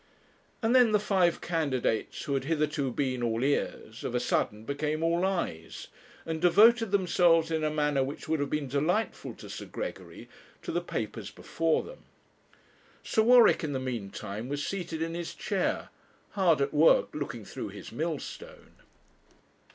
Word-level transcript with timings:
And 0.63 0.75
then 0.75 0.93
the 0.93 0.99
five 0.99 1.41
candidates, 1.41 2.23
who 2.23 2.33
had 2.33 2.45
hitherto 2.45 2.89
been 2.91 3.21
all 3.21 3.43
ears, 3.43 4.03
of 4.03 4.15
a 4.15 4.19
sudden 4.19 4.65
became 4.65 5.03
all 5.03 5.23
eyes, 5.23 5.89
and 6.25 6.41
devoted 6.41 6.89
themselves 6.89 7.51
in 7.51 7.63
a 7.63 7.69
manner 7.69 8.03
which 8.03 8.27
would 8.27 8.39
have 8.39 8.49
been 8.49 8.67
delightful 8.67 9.35
to 9.35 9.47
Sir 9.47 9.65
Gregory, 9.65 10.27
to 10.63 10.71
the 10.71 10.81
papers 10.81 11.29
before 11.29 11.83
them. 11.83 12.05
Sir 13.03 13.21
Warwick, 13.21 13.63
in 13.63 13.73
the 13.73 13.79
meantime, 13.79 14.49
was 14.49 14.65
seated 14.65 15.03
in 15.03 15.13
his 15.13 15.35
chair, 15.35 15.89
hard 16.31 16.61
at 16.61 16.73
work 16.73 17.13
looking 17.13 17.45
through 17.45 17.67
his 17.69 17.91
millstone. 17.91 18.71